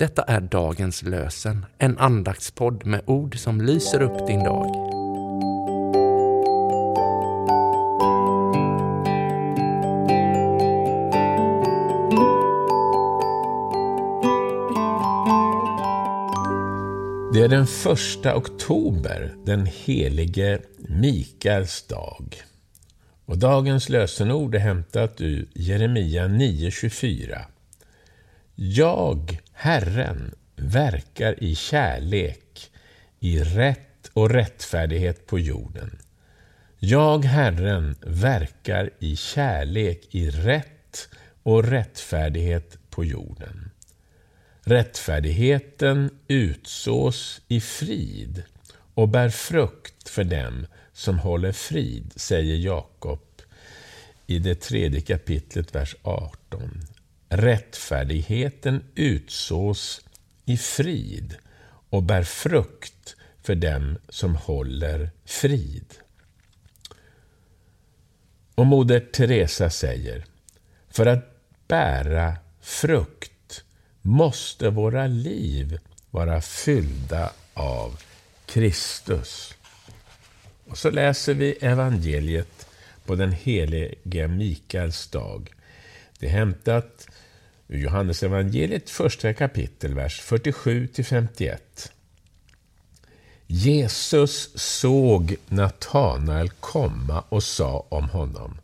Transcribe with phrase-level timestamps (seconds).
[0.00, 4.66] Detta är dagens lösen, en andaktspodd med ord som lyser upp din dag.
[17.32, 22.42] Det är den första oktober, den helige Mikaels dag.
[23.24, 27.59] Och dagens lösenord är hämtat ur Jeremia 9.24.
[28.62, 32.70] Jag, Herren, verkar i kärlek,
[33.20, 35.98] i rätt och rättfärdighet på jorden.
[36.78, 41.08] Jag, Herren, verkar i kärlek, i rätt
[41.42, 43.70] och rättfärdighet på jorden.
[44.62, 48.42] Rättfärdigheten utsås i frid
[48.94, 53.20] och bär frukt för dem som håller frid, säger Jakob
[54.26, 56.80] i det tredje kapitlet, vers 18.
[57.32, 60.00] Rättfärdigheten utsås
[60.44, 61.36] i frid
[61.90, 65.94] och bär frukt för dem som håller frid.
[68.54, 70.24] Och Moder Teresa säger,
[70.88, 71.36] för att
[71.68, 73.64] bära frukt
[74.02, 75.78] måste våra liv
[76.10, 78.00] vara fyllda av
[78.46, 79.54] Kristus.
[80.66, 82.66] Och så läser vi evangeliet
[83.06, 85.52] på den helige Mikaels dag.
[86.18, 87.06] Det är hämtat
[87.70, 91.58] ur Johannesevangeliet första kapitel, vers 47-51.
[93.46, 98.58] Jesus såg Natanael komma och sa om honom.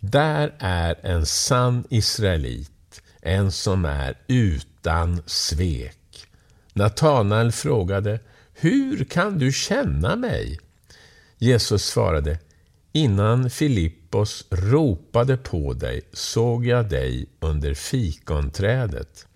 [0.00, 6.26] Där är en sann israelit, en som är utan svek.
[6.72, 8.20] Natanael frågade,
[8.54, 10.58] hur kan du känna mig?
[11.38, 12.38] Jesus svarade,
[12.92, 13.50] innan
[14.16, 19.26] Filippos ropade på dig såg jag dig under fikonträdet.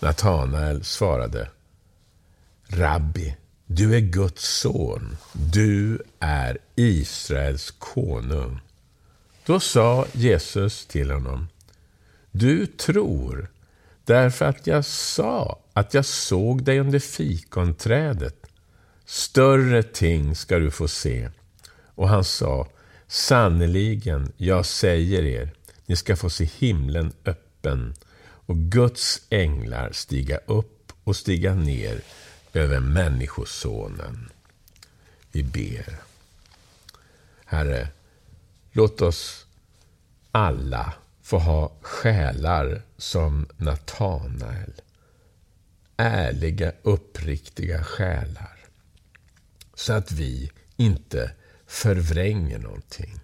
[0.00, 1.50] Natanael svarade,
[2.66, 8.60] Rabbi, du är Guds son, du är Israels konung.
[9.46, 11.48] Då sa Jesus till honom,
[12.30, 13.50] du tror
[14.04, 18.46] därför att jag sa att jag såg dig under fikonträdet.
[19.04, 21.30] Större ting ska du få se.
[21.94, 22.66] Och han sa,
[23.08, 25.50] sannerligen, jag säger er,
[25.86, 32.00] ni ska få se himlen öppen och Guds änglar stiga upp och stiga ner
[32.52, 34.30] över Människosonen.
[35.32, 35.96] Vi ber.
[37.44, 37.88] Herre,
[38.72, 39.46] låt oss
[40.30, 40.92] alla
[41.22, 44.72] få ha själar som Natanael.
[45.96, 48.58] Ärliga, uppriktiga själar.
[49.74, 51.30] Så att vi inte
[51.68, 53.20] förvränger någonting.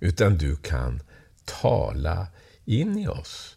[0.00, 1.00] Utan du kan
[1.44, 2.26] tala
[2.64, 3.56] in i oss,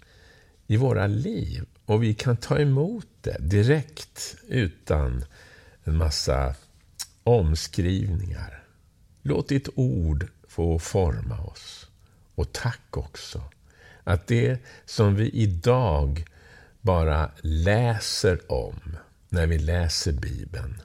[0.68, 1.66] i våra liv.
[1.86, 5.26] Och vi kan ta emot det direkt utan
[5.84, 6.56] en massa
[7.24, 8.64] omskrivningar.
[9.22, 11.88] Låt ditt ord få forma oss.
[12.36, 13.44] Och tack också
[14.04, 16.26] att det som vi idag
[16.82, 18.98] bara läser om
[19.30, 20.82] när vi läser Bibeln,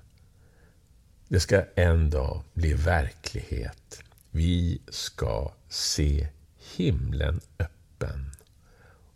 [1.34, 4.02] det ska en dag bli verklighet.
[4.30, 6.28] Vi ska se
[6.76, 8.30] himlen öppen.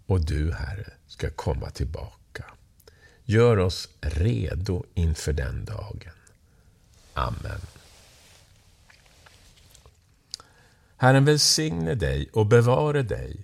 [0.07, 2.45] Och du, Herre, ska komma tillbaka.
[3.25, 6.13] Gör oss redo inför den dagen.
[7.15, 7.61] Amen.
[10.97, 13.37] Herren välsigne dig och bevare dig.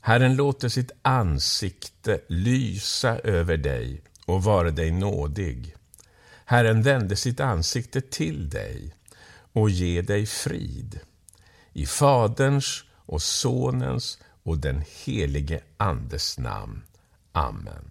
[0.00, 5.76] Herren låter sitt ansikte lysa över dig och vara dig nådig.
[6.44, 8.94] Herren vände sitt ansikte till dig
[9.52, 11.00] och ge dig frid.
[11.72, 16.82] I Faderns och Sonens och den helige Andes namn.
[17.32, 17.90] Amen.